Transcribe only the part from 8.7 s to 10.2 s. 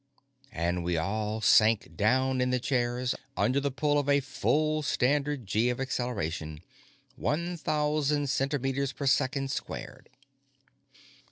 per second squared.